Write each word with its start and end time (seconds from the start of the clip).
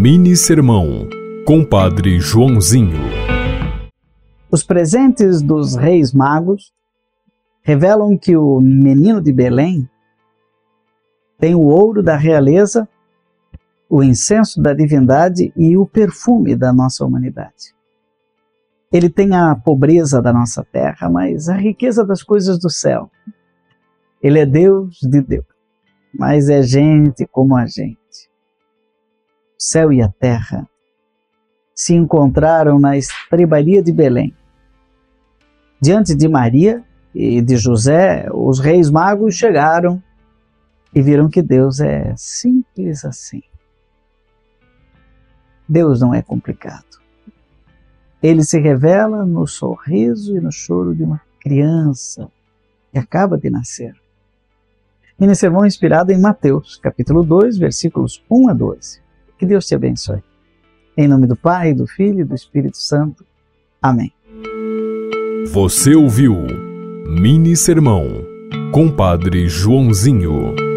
Mini 0.00 0.36
Sermão, 0.36 1.08
Compadre 1.44 2.20
Joãozinho. 2.20 3.00
Os 4.48 4.62
presentes 4.62 5.42
dos 5.42 5.74
Reis 5.74 6.12
Magos 6.12 6.72
revelam 7.62 8.16
que 8.16 8.36
o 8.36 8.60
menino 8.60 9.20
de 9.20 9.32
Belém 9.32 9.90
tem 11.36 11.56
o 11.56 11.62
ouro 11.62 12.00
da 12.00 12.16
realeza, 12.16 12.88
o 13.90 14.00
incenso 14.00 14.62
da 14.62 14.72
divindade 14.72 15.52
e 15.56 15.76
o 15.76 15.84
perfume 15.84 16.54
da 16.54 16.72
nossa 16.72 17.04
humanidade. 17.04 17.74
Ele 18.92 19.10
tem 19.10 19.34
a 19.34 19.56
pobreza 19.56 20.22
da 20.22 20.32
nossa 20.32 20.62
terra, 20.62 21.10
mas 21.10 21.48
a 21.48 21.56
riqueza 21.56 22.06
das 22.06 22.22
coisas 22.22 22.56
do 22.60 22.70
céu. 22.70 23.10
Ele 24.22 24.38
é 24.38 24.46
Deus 24.46 25.00
de 25.02 25.20
Deus, 25.20 25.44
mas 26.16 26.48
é 26.48 26.62
gente 26.62 27.26
como 27.26 27.56
a 27.56 27.66
gente 27.66 27.97
céu 29.58 29.92
e 29.92 30.00
a 30.00 30.08
terra 30.08 30.68
se 31.74 31.94
encontraram 31.94 32.78
na 32.78 32.96
estrebaria 32.96 33.82
de 33.82 33.92
Belém. 33.92 34.34
Diante 35.80 36.14
de 36.14 36.28
Maria 36.28 36.84
e 37.14 37.40
de 37.40 37.56
José, 37.56 38.28
os 38.32 38.60
reis 38.60 38.90
magos 38.90 39.34
chegaram 39.34 40.02
e 40.94 41.02
viram 41.02 41.28
que 41.28 41.42
Deus 41.42 41.80
é 41.80 42.14
simples 42.16 43.04
assim. 43.04 43.42
Deus 45.68 46.00
não 46.00 46.14
é 46.14 46.22
complicado. 46.22 46.98
Ele 48.22 48.42
se 48.42 48.58
revela 48.58 49.24
no 49.24 49.46
sorriso 49.46 50.36
e 50.36 50.40
no 50.40 50.50
choro 50.50 50.94
de 50.94 51.04
uma 51.04 51.20
criança 51.40 52.28
que 52.90 52.98
acaba 52.98 53.36
de 53.38 53.50
nascer. 53.50 53.94
E 55.20 55.26
nesse 55.26 55.40
sermão 55.40 55.66
inspirado 55.66 56.10
em 56.10 56.20
Mateus, 56.20 56.76
capítulo 56.76 57.22
2, 57.22 57.58
versículos 57.58 58.24
1 58.30 58.48
a 58.48 58.52
12. 58.52 59.07
Que 59.38 59.46
Deus 59.46 59.66
te 59.66 59.74
abençoe. 59.74 60.22
Em 60.96 61.06
nome 61.06 61.26
do 61.26 61.36
Pai, 61.36 61.72
do 61.72 61.86
Filho 61.86 62.20
e 62.20 62.24
do 62.24 62.34
Espírito 62.34 62.76
Santo. 62.76 63.24
Amém. 63.80 64.12
Você 65.52 65.94
ouviu 65.94 66.34
Mini 67.06 67.56
Sermão, 67.56 68.08
Compadre 68.72 69.48
Joãozinho. 69.48 70.67